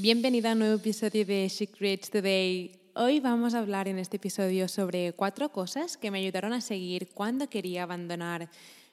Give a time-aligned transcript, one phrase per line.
[0.00, 2.70] Bienvenida a un nuevo episodio de She Creates Today.
[2.94, 7.08] Hoy vamos a hablar en este episodio sobre cuatro cosas que me ayudaron a seguir
[7.08, 8.48] cuando quería abandonar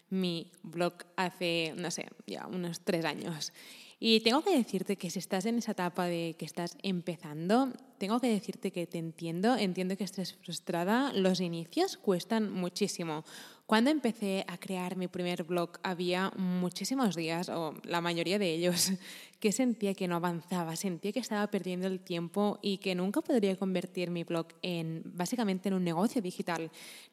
[0.09, 3.53] mi blog hace, no sé, ya unos tres años.
[3.99, 8.19] Y tengo que decirte que si estás en esa etapa de que estás empezando, tengo
[8.19, 13.25] que decirte que te entiendo, entiendo que estés frustrada, los inicios cuestan muchísimo.
[13.65, 18.91] Cuando empecé a crear mi primer blog había muchísimos días, o la mayoría de ellos,
[19.39, 23.55] que sentía que no avanzaba, sentía que estaba perdiendo el tiempo y que nunca podría
[23.55, 26.69] convertir mi blog en básicamente en un negocio digital.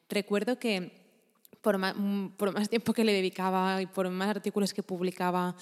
[0.09, 0.91] Recuerdo que
[1.61, 1.95] por más,
[2.37, 5.55] por más tiempo que le dedicaba y por más artículos que publicaba,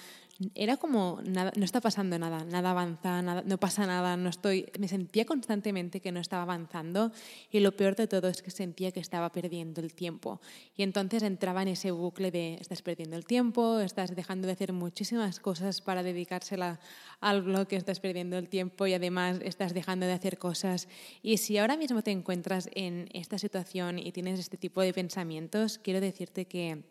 [0.55, 4.71] era como nada, no está pasando nada, nada avanza, nada, no pasa nada, no estoy,
[4.79, 7.11] me sentía constantemente que no estaba avanzando
[7.51, 10.41] y lo peor de todo es que sentía que estaba perdiendo el tiempo.
[10.75, 14.73] Y entonces entraba en ese bucle de estás perdiendo el tiempo, estás dejando de hacer
[14.73, 16.79] muchísimas cosas para dedicársela
[17.19, 20.87] al blog, estás perdiendo el tiempo y además estás dejando de hacer cosas.
[21.21, 25.77] Y si ahora mismo te encuentras en esta situación y tienes este tipo de pensamientos,
[25.77, 26.83] quiero decirte que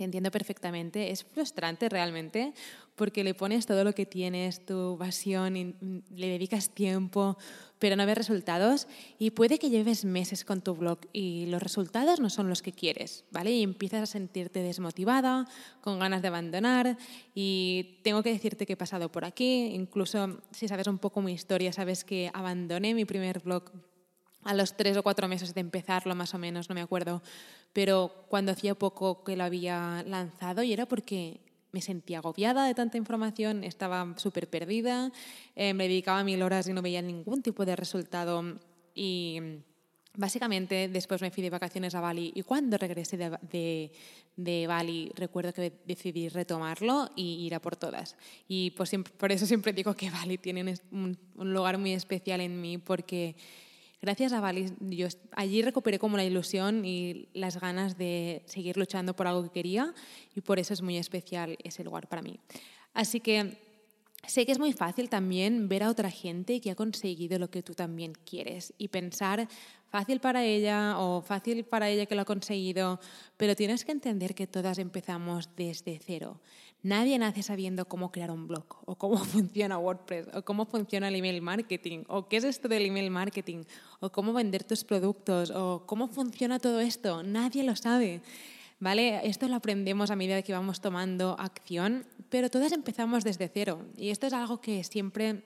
[0.00, 1.10] te entiendo perfectamente.
[1.10, 2.54] Es frustrante realmente
[2.96, 5.74] porque le pones todo lo que tienes, tu pasión, y
[6.16, 7.36] le dedicas tiempo,
[7.78, 8.88] pero no ves resultados.
[9.18, 12.72] Y puede que lleves meses con tu blog y los resultados no son los que
[12.72, 13.52] quieres, ¿vale?
[13.52, 15.46] Y empiezas a sentirte desmotivada,
[15.82, 16.96] con ganas de abandonar.
[17.34, 19.66] Y tengo que decirte que he pasado por aquí.
[19.74, 23.70] Incluso si sabes un poco mi historia, sabes que abandoné mi primer blog
[24.44, 27.22] a los tres o cuatro meses de empezarlo, más o menos, no me acuerdo,
[27.72, 31.40] pero cuando hacía poco que lo había lanzado y era porque
[31.72, 35.12] me sentía agobiada de tanta información, estaba súper perdida,
[35.54, 38.42] eh, me dedicaba mil horas y no veía ningún tipo de resultado
[38.94, 39.40] y
[40.16, 43.92] básicamente después me fui de vacaciones a Bali y cuando regresé de,
[44.36, 48.16] de, Bali recuerdo que decidí retomarlo y ir a por todas.
[48.48, 52.60] Y pues por eso siempre digo que Bali tiene un, un lugar muy especial en
[52.60, 53.36] mí porque
[54.02, 59.14] gracias a Bali, yo allí recuperé como la ilusión y las ganas de seguir luchando
[59.14, 59.94] por algo que quería
[60.34, 62.38] y por eso es muy especial ese lugar para mí.
[62.92, 63.58] Así que
[64.26, 67.62] sé que es muy fácil también ver a otra gente que ha conseguido lo que
[67.62, 69.48] tú también quieres y pensar
[69.88, 73.00] fácil para ella o fácil para ella que lo ha conseguido,
[73.36, 76.40] pero tienes que entender que todas empezamos desde cero.
[76.82, 81.16] Nadie nace sabiendo cómo crear un blog o cómo funciona WordPress o cómo funciona el
[81.16, 83.64] email marketing o qué es esto del email marketing
[84.00, 87.22] o cómo vender tus productos o cómo funciona todo esto.
[87.22, 88.22] Nadie lo sabe.
[88.82, 89.20] ¿Vale?
[89.28, 93.84] Esto lo aprendemos a medida que vamos tomando acción, pero todas empezamos desde cero.
[93.94, 95.44] Y esto es algo que siempre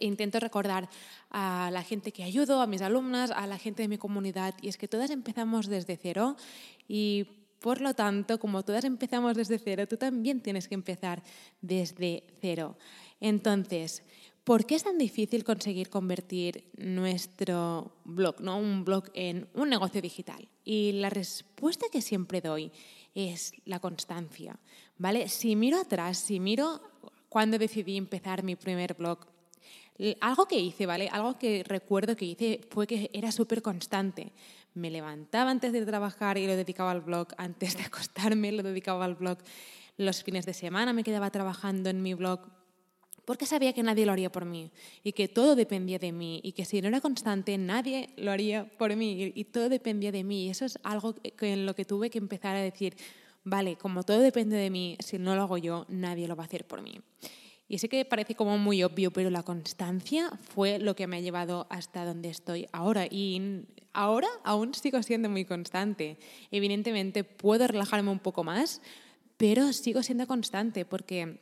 [0.00, 0.88] intento recordar
[1.30, 4.68] a la gente que ayudo, a mis alumnas, a la gente de mi comunidad, y
[4.68, 6.36] es que todas empezamos desde cero
[6.88, 7.26] y
[7.62, 11.22] por lo tanto, como todas empezamos desde cero, tú también tienes que empezar
[11.60, 12.76] desde cero.
[13.20, 14.02] Entonces,
[14.42, 18.58] ¿por qué es tan difícil conseguir convertir nuestro blog, ¿no?
[18.58, 20.48] un blog, en un negocio digital?
[20.64, 22.72] Y la respuesta que siempre doy
[23.14, 24.58] es la constancia.
[24.98, 25.28] ¿vale?
[25.28, 26.80] Si miro atrás, si miro
[27.28, 29.26] cuando decidí empezar mi primer blog,
[30.20, 31.08] algo que hice, ¿vale?
[31.08, 34.32] Algo que recuerdo que hice fue que era súper constante.
[34.74, 39.04] Me levantaba antes de trabajar y lo dedicaba al blog, antes de acostarme lo dedicaba
[39.04, 39.38] al blog,
[39.96, 42.40] los fines de semana me quedaba trabajando en mi blog
[43.24, 44.72] porque sabía que nadie lo haría por mí
[45.04, 48.64] y que todo dependía de mí y que si no era constante nadie lo haría
[48.78, 50.46] por mí y todo dependía de mí.
[50.46, 52.96] Y eso es algo en lo que tuve que empezar a decir,
[53.44, 56.46] vale, como todo depende de mí, si no lo hago yo, nadie lo va a
[56.46, 57.00] hacer por mí.
[57.72, 61.20] Y sé que parece como muy obvio, pero la constancia fue lo que me ha
[61.20, 63.06] llevado hasta donde estoy ahora.
[63.06, 63.64] Y
[63.94, 66.18] ahora aún sigo siendo muy constante.
[66.50, 68.82] Evidentemente puedo relajarme un poco más,
[69.38, 71.40] pero sigo siendo constante porque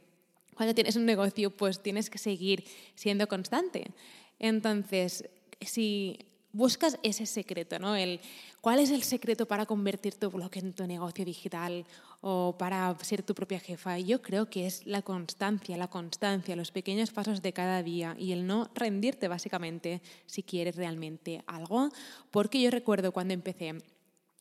[0.55, 2.63] cuando tienes un negocio, pues tienes que seguir
[2.95, 3.91] siendo constante.
[4.39, 5.29] Entonces,
[5.61, 6.17] si
[6.53, 7.97] buscas ese secreto, ¿no?
[7.97, 8.21] El,
[8.61, 11.87] ¿Cuál es el secreto para convertir tu blog en tu negocio digital
[12.21, 13.99] o para ser tu propia jefa?
[13.99, 18.33] Yo creo que es la constancia, la constancia, los pequeños pasos de cada día y
[18.33, 21.89] el no rendirte básicamente si quieres realmente algo.
[22.31, 23.75] Porque yo recuerdo cuando empecé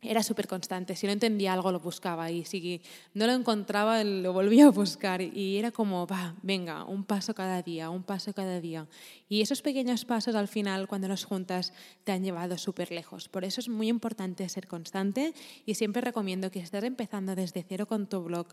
[0.02, 0.96] era súper constante.
[0.96, 2.32] Si no entendía algo, lo buscaba.
[2.32, 2.82] Y si
[3.14, 5.22] no lo encontraba, lo volvía a buscar.
[5.22, 8.88] Y era como, va, venga, un paso cada día, un paso cada día.
[9.28, 11.74] Y esos pequeños pasos al final, cuando los juntas,
[12.06, 13.28] te han llevado súper lejos.
[13.28, 15.34] Por eso es muy importante ser constante.
[15.66, 18.48] Y siempre recomiendo que si estás empezando desde cero con tu blog,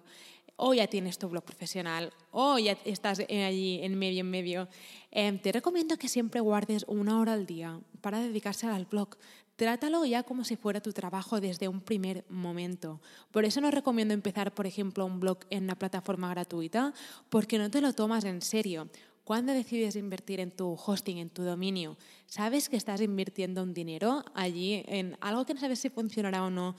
[0.56, 4.68] o ya tienes tu blog profesional, o ya estás allí en medio, en medio,
[5.12, 9.16] eh, te recomiendo que siempre guardes una hora al día para dedicarse al blog.
[9.56, 13.00] Trátalo ya como si fuera tu trabajo desde un primer momento.
[13.30, 16.92] Por eso no recomiendo empezar, por ejemplo, un blog en una plataforma gratuita,
[17.30, 18.88] porque no te lo tomas en serio.
[19.24, 24.24] Cuando decides invertir en tu hosting, en tu dominio, sabes que estás invirtiendo un dinero
[24.34, 26.76] allí en algo que no sabes si funcionará o no,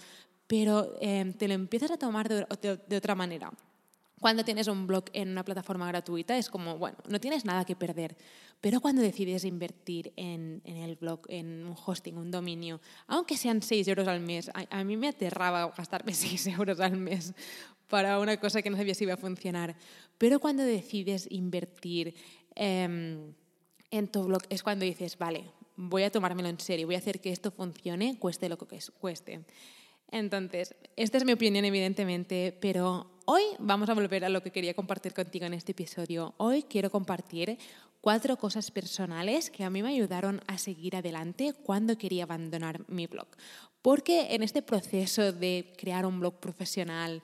[0.48, 3.52] pero eh, te lo empiezas a tomar de otra manera.
[4.20, 7.76] Cuando tienes un blog en una plataforma gratuita es como, bueno, no tienes nada que
[7.76, 8.18] perder.
[8.62, 13.88] Pero cuando decides invertir en, el blog, en un hosting, un dominio, aunque sean 6
[13.90, 17.34] euros al mes, a, mí me aterraba gastarme 6 euros al mes
[17.88, 19.76] para una cosa que no sabía si iba a funcionar.
[20.18, 22.16] Pero cuando decides invertir
[22.56, 23.34] em,
[23.92, 25.44] en tu blog es cuando dices, vale,
[25.76, 29.46] voy a tomármelo en serio, voy a hacer que esto funcione, cueste lo que cueste.
[30.12, 34.74] Entonces, esta es mi opinión, evidentemente, pero hoy vamos a volver a lo que quería
[34.74, 36.34] compartir contigo en este episodio.
[36.38, 37.58] Hoy quiero compartir
[38.00, 43.06] cuatro cosas personales que a mí me ayudaron a seguir adelante cuando quería abandonar mi
[43.06, 43.28] blog.
[43.82, 47.22] Porque en este proceso de crear un blog profesional,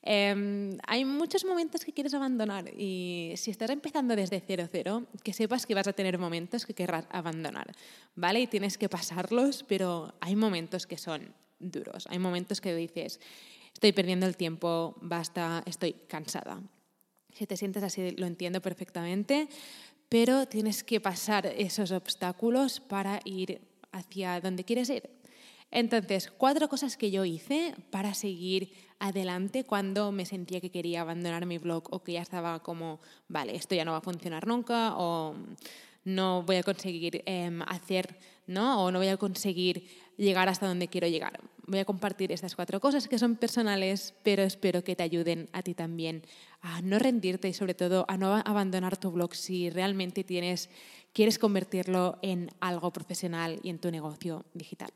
[0.00, 5.34] em, hay muchos momentos que quieres abandonar y si estás empezando desde cero cero, que
[5.34, 7.70] sepas que vas a tener momentos que querrás abandonar,
[8.14, 8.40] ¿vale?
[8.40, 12.06] Y tienes que pasarlos, pero hay momentos que son duros.
[12.10, 13.20] Hay momentos que dices,
[13.72, 16.60] estoy perdiendo el tiempo, basta, estoy cansada.
[17.32, 19.48] Si te sientes así, lo entiendo perfectamente,
[20.08, 23.62] pero tienes que pasar esos obstáculos para ir
[23.92, 25.08] hacia donde quieres ir.
[25.70, 31.46] Entonces, cuatro cosas que yo hice para seguir adelante cuando me sentía que quería abandonar
[31.46, 34.94] mi blog o que ya estaba como, vale, esto ya no va a funcionar nunca
[34.96, 35.34] o
[36.04, 38.84] no voy a conseguir em, hacer, ¿no?
[38.84, 41.40] O no voy a conseguir llegar hasta donde quiero llegar.
[41.66, 45.62] Voy a compartir estas cuatro cosas que son personales, pero espero que te ayuden a
[45.62, 46.22] ti también
[46.60, 50.70] a no rendirte y sobre todo a no abandonar tu blog si realmente tienes,
[51.12, 54.92] quieres convertirlo en algo profesional y en tu negocio digital.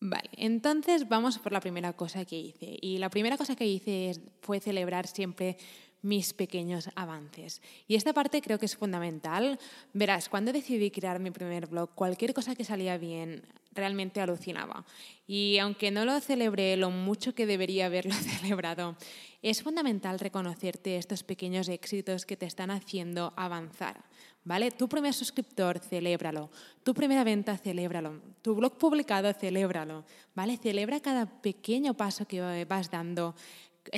[0.00, 2.76] Vale, entonces vamos por la primera cosa que hice.
[2.80, 4.12] Y la primera cosa que hice
[4.42, 5.56] fue celebrar siempre
[6.02, 7.62] mis pequeños avances.
[7.88, 9.58] Y esta parte creo que es fundamental.
[9.92, 13.42] Verás, cuando decidí crear mi primer blog, cualquier cosa que salía bien
[13.76, 14.84] realmente alucinaba.
[15.26, 18.96] Y aunque no lo celebré lo mucho que debería haberlo celebrado,
[19.42, 24.04] es fundamental reconocerte estos pequeños éxitos que te están haciendo avanzar.
[24.46, 24.70] ¿Vale?
[24.70, 26.50] Tu primer suscriptor, celébralo.
[26.84, 28.20] Tu primera venta, celébralo.
[28.42, 30.04] Tu blog publicado, celébralo.
[30.36, 30.56] ¿Vale?
[30.56, 33.34] Celebra cada pequeño paso que vas dando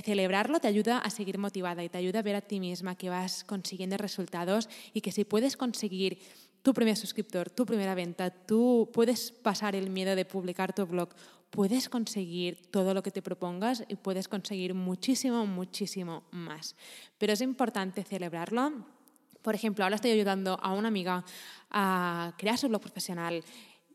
[0.04, 3.10] celebrarlo te ayuda a seguir motivada y te ayuda a ver a ti misma que
[3.10, 6.18] vas consiguiendo resultados y que si puedes conseguir
[6.62, 11.10] tu primer suscriptor, tu primera venta, tú puedes pasar el miedo de publicar tu blog,
[11.50, 16.76] puedes conseguir todo lo que te propongas y puedes conseguir muchísimo, muchísimo más.
[17.16, 18.84] Pero es importante celebrarlo.
[19.42, 21.24] Por ejemplo, ahora estoy ayudando a una amiga
[21.70, 23.42] a crear su blog profesional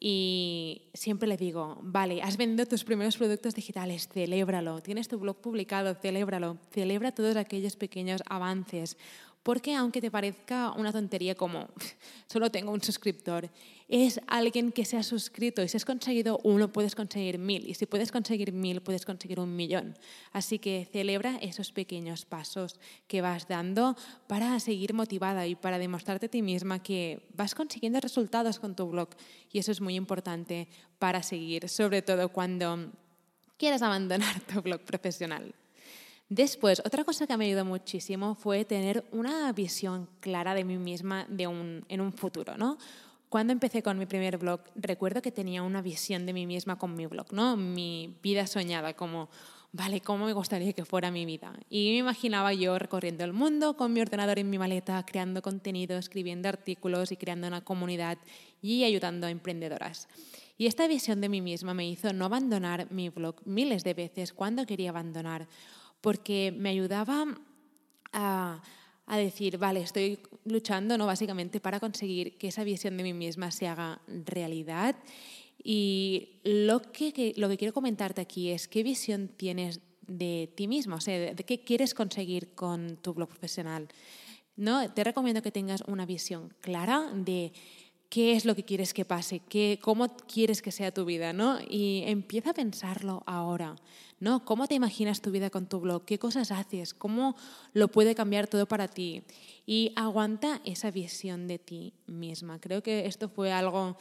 [0.06, 5.38] y siempre le digo, vale, has vendido tus primeros productos digitales, celébralo, tienes tu blog
[5.38, 8.98] publicado, celébralo, celebra todos aquellos pequeños avances.
[9.44, 11.68] Porque aunque te parezca una tontería como
[12.28, 13.50] solo tengo un suscriptor,
[13.90, 17.74] es alguien que se ha suscrito y si has conseguido uno puedes conseguir mil y
[17.74, 19.96] si puedes conseguir mil puedes conseguir un millón.
[20.32, 23.98] Así que celebra esos pequeños pasos que vas dando
[24.28, 28.88] para seguir motivada y para demostrarte a ti misma que vas consiguiendo resultados con tu
[28.88, 29.10] blog
[29.52, 30.70] y eso es muy importante
[31.00, 32.92] para seguir, sobre todo cuando
[33.58, 35.54] quieras abandonar tu blog profesional.
[36.30, 41.26] Después, otra cosa que me ayudó muchísimo fue tener una visión clara de mí misma
[41.30, 42.78] de un, en un futuro, ¿no?
[43.30, 46.96] Cuando empecé con mi primer blog, recuerdo que tenía una visión de mí misma con
[46.96, 47.58] mi blog, ¿no?
[47.58, 49.28] Mi vida soñada, como,
[49.72, 51.52] vale, ¿cómo me gustaría que fuera mi vida?
[51.68, 55.98] Y me imaginaba yo recorriendo el mundo con mi ordenador en mi maleta, creando contenido,
[55.98, 58.20] escribiendo artículos y creando una comunidad
[58.62, 60.08] y ayudando a emprendedoras.
[60.60, 64.32] Y esta visión de mí misma me hizo no abandonar mi blog miles de veces
[64.32, 65.48] cuando quería abandonar
[66.04, 67.26] porque me ayudaba
[68.12, 68.62] a,
[69.08, 71.06] decir, vale, estoy luchando ¿no?
[71.06, 74.98] básicamente para conseguir que esa visión de mí misma se haga realidad.
[75.64, 80.98] Y lo que, lo que quiero comentarte aquí es qué visión tienes de ti mismo,
[80.98, 83.88] o sea, de, qué quieres conseguir con tu blog profesional.
[84.58, 84.92] ¿no?
[84.92, 87.54] Te recomiendo que tengas una visión clara de
[88.10, 91.60] qué es lo que quieres que pase, qué, cómo quieres que sea tu vida, ¿no?
[91.68, 93.76] Y empieza a pensarlo ahora,
[94.24, 94.46] ¿no?
[94.46, 96.06] ¿Cómo te imaginas tu vida con tu blog?
[96.06, 96.94] ¿Qué cosas haces?
[96.94, 97.36] ¿Cómo
[97.74, 99.22] lo puede cambiar todo para ti?
[99.66, 102.58] Y aguanta esa visión de ti misma.
[102.62, 103.98] Creo que esto fue algo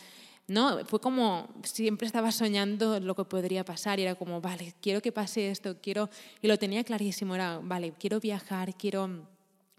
[0.46, 0.84] ¿no?
[0.86, 5.50] Fue como siempre estaba soñando lo que podría pasar era como, vale, quiero que pase
[5.50, 6.08] esto, quiero,
[6.40, 9.26] y lo tenía clarísimo, era, vale, quiero viajar, quiero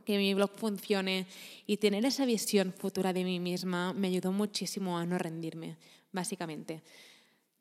[0.04, 1.26] que mi blog funcione
[1.68, 5.78] y tener esa visión futura de mí misma me ayudó muchísimo a no rendirme,
[6.12, 6.82] básicamente.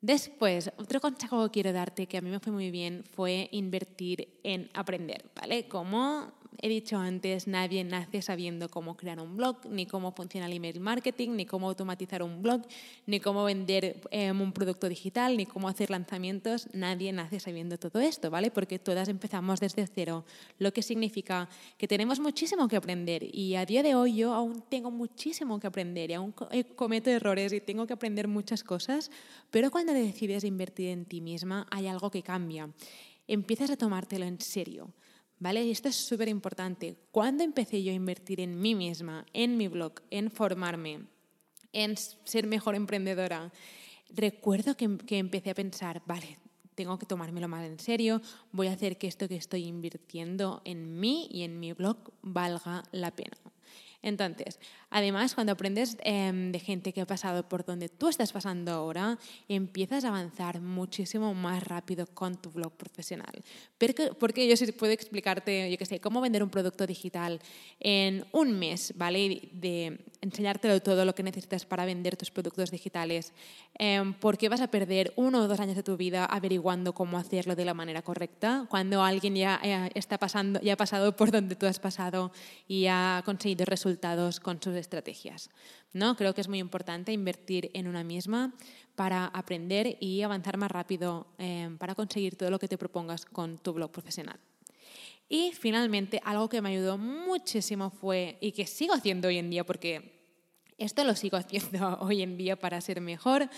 [0.03, 4.27] Después, otro consejo que quiero darte que a mí me fue muy bien fue invertir
[4.43, 5.69] en aprender, ¿vale?
[5.69, 10.53] Como he dicho antes, nadie nace sabiendo cómo crear un blog, ni cómo funciona el
[10.53, 12.61] email marketing, ni cómo automatizar un blog,
[13.05, 16.67] ni cómo vender em, un producto digital, ni cómo hacer lanzamientos.
[16.73, 18.51] Nadie nace sabiendo todo esto, ¿vale?
[18.51, 20.25] Porque todas empezamos desde cero,
[20.59, 23.23] lo que significa que tenemos muchísimo que aprender.
[23.33, 27.09] Y a día de hoy yo aún tengo muchísimo que aprender y aún eh, cometo
[27.09, 29.11] errores y tengo que aprender muchas cosas,
[29.51, 32.69] pero cuando decides invertir en ti misma hay algo que cambia.
[33.27, 34.93] Empiezas a tomártelo en serio
[35.43, 35.61] ¿Vale?
[35.65, 36.95] Y esto es súper importante.
[37.11, 41.01] Cuando empecé yo a invertir en mí misma, en mi blog, en formarme,
[41.73, 43.51] en ser mejor emprendedora,
[44.09, 46.39] recuerdo que, que empecé a pensar, vale,
[46.75, 48.21] tengo que tomármelo más en serio,
[48.53, 52.83] voy a hacer que esto que estoy invirtiendo en mí y en mi blog valga
[52.93, 53.35] la pena.
[54.03, 58.71] Entonces, además, cuando aprendes em, de gente que ha pasado por donde tú estás pasando
[58.71, 59.17] ahora,
[59.47, 63.31] empiezas a avanzar muchísimo más rápido con tu blog profesional.
[63.77, 67.39] Porque, porque yo sí puedo explicarte, yo qué sé, cómo vender un producto digital
[67.79, 69.49] en un mes, ¿vale?
[69.53, 73.31] De enseñártelo todo lo que necesitas para vender tus productos digitales.
[73.79, 77.17] Eh, ¿Por qué vas a perder uno o dos años de tu vida averiguando cómo
[77.17, 81.31] hacerlo de la manera correcta cuando alguien ya eh, está pasando, ya ha pasado por
[81.31, 82.33] donde tú has pasado
[82.67, 83.92] y ha conseguido resultados?
[84.41, 85.49] Con sus estrategias.
[85.93, 86.15] ¿no?
[86.15, 88.53] Creo que es muy importante invertir en una misma
[88.95, 93.57] para aprender y avanzar más rápido eh, para conseguir todo lo que te propongas con
[93.57, 94.39] tu blog profesional.
[95.29, 99.65] Y finalmente, algo que me ayudó muchísimo fue, y que sigo haciendo hoy en día,
[99.65, 100.21] porque
[100.77, 103.49] esto lo sigo haciendo hoy en día para ser mejor,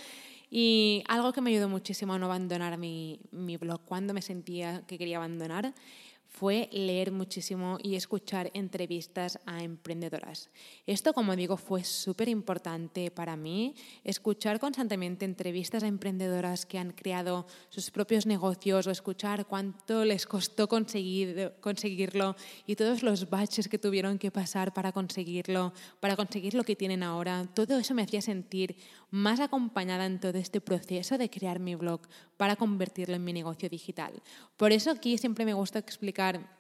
[0.50, 3.20] y algo que me ayudó muchísimo a no abandonar mi
[3.60, 5.74] blog cuando me sentía que quería abandonar
[6.36, 10.50] fue leer muchísimo y escuchar entrevistas a emprendedoras.
[10.86, 13.74] Esto, como digo, fue súper importante para mí,
[14.04, 20.26] escuchar constantemente entrevistas a emprendedoras que han creado sus propios negocios o escuchar cuánto les
[20.26, 22.36] costó conseguir, conseguirlo
[22.68, 27.02] y todos los baches que tuvieron que pasar para conseguirlo, para conseguir lo que tienen
[27.02, 27.48] ahora.
[27.54, 28.76] Todo eso me hacía sentir
[29.16, 32.02] más acompañada en todo este proceso de crear mi blog
[32.36, 34.22] para convertirlo en mi negocio digital.
[34.58, 36.55] Por eso aquí siempre me gusta explicar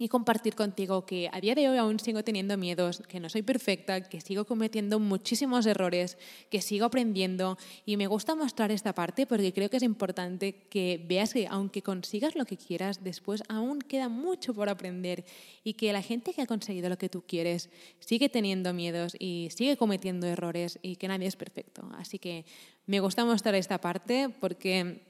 [0.00, 3.42] y compartir contigo que a día de hoy aún sigo teniendo miedos, que no soy
[3.42, 6.16] perfecta, que sigo cometiendo muchísimos errores,
[6.48, 11.04] que sigo aprendiendo y me gusta mostrar esta parte porque creo que es importante que
[11.06, 15.26] veas que aunque consigas lo que quieras, después aún queda mucho por aprender
[15.64, 19.48] y que la gente que ha conseguido lo que tú quieres sigue teniendo miedos y
[19.54, 21.86] sigue cometiendo errores y que nadie es perfecto.
[21.98, 22.46] Así que
[22.86, 25.02] me gusta mostrar esta parte porque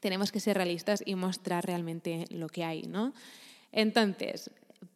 [0.00, 3.12] tenemos que ser realistas y mostrar realmente lo que hay, ¿no?
[3.74, 4.50] Entonces,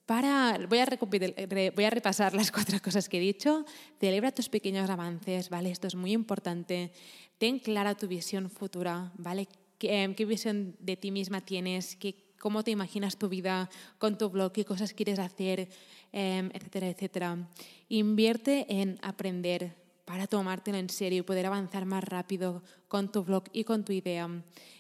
[0.06, 3.66] para, voy, a repasar las cuatro cosas que he dicho.
[4.00, 5.70] Celebra tus pequeños avances, ¿vale?
[5.70, 6.92] Esto es muy importante.
[7.38, 9.48] Ten clara tu visión futura, ¿vale?
[9.78, 11.96] ¿Qué, visión de ti misma tienes?
[11.96, 13.68] ¿Qué, ¿Cómo te imaginas tu vida
[13.98, 14.52] con tu blog?
[14.52, 15.68] ¿Qué cosas quieres hacer?
[16.12, 17.48] Em, etcétera, etcétera.
[17.88, 19.74] Invierte en aprender
[20.08, 23.92] para tomártelo en serio y poder avanzar más rápido con tu blog y con tu
[23.92, 24.26] idea.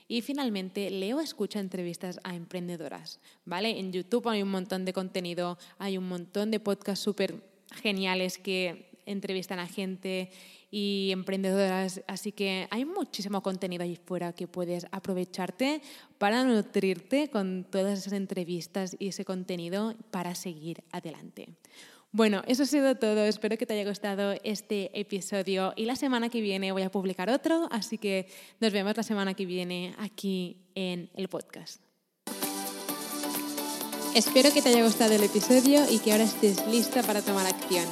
[0.08, 3.78] Y finalmente, leo, escucha entrevistas a emprendedoras, ¿vale?
[3.78, 7.42] En YouTube hay un montón de contenido, hay un montón de podcasts súper
[7.82, 10.30] geniales que entrevistan a gente
[10.70, 15.82] y emprendedoras, así que hay muchísimo contenido ahí fuera que puedes aprovecharte
[16.16, 21.50] para nutrirte con todas esas entrevistas y ese contenido para seguir adelante.
[22.10, 23.24] Bueno, eso ha sido todo.
[23.24, 27.28] Espero que te haya gustado este episodio y la semana que viene voy a publicar
[27.28, 28.26] otro, así que
[28.60, 31.82] nos vemos la semana que viene aquí en el podcast.
[34.14, 37.84] Espero que te haya gustado el episodio y que ahora estés lista para tomar acción.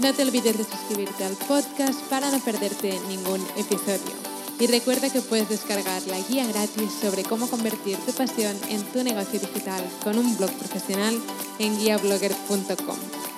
[0.00, 4.14] No te olvides de suscribirte al podcast para no perderte ningún episodio.
[4.58, 9.04] Y recuerda que puedes descargar la guía gratis sobre cómo convertir tu pasión en tu
[9.04, 11.14] negocio digital con un blog profesional
[11.60, 13.37] en guiablogger.com.